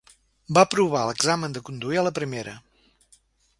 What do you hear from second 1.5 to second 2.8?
de conduir a la primera.